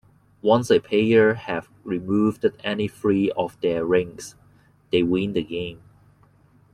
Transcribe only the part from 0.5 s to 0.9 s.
a